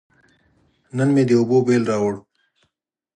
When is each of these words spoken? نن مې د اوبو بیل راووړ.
نن 0.97 1.09
مې 1.15 1.23
د 1.27 1.31
اوبو 1.39 1.57
بیل 1.67 1.83
راووړ. 1.89 2.15